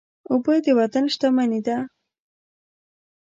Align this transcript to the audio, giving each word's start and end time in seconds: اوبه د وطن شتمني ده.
اوبه 0.31 0.55
د 0.65 0.67
وطن 0.79 1.03
شتمني 1.13 1.59
ده. 1.67 1.77